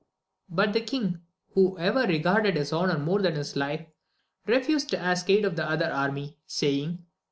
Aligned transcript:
But 0.49 0.73
the 0.73 0.81
king, 0.81 1.21
who 1.53 1.77
ever 1.77 2.07
regarded 2.07 2.55
his 2.55 2.73
honour 2.73 2.97
more 2.97 3.21
than 3.21 3.35
his 3.35 3.55
life, 3.55 3.85
refused 4.47 4.89
to 4.89 4.99
ask 4.99 5.29
aid 5.29 5.45
of 5.45 5.55
the 5.55 5.69
other 5.69 5.91
army, 5.93 6.39
saying. 6.47 7.05